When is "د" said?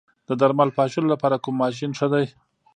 0.27-0.29